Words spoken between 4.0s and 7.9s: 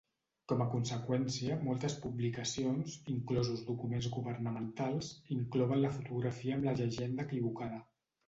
governamentals, inclouen la fotografia amb la llegenda equivocada.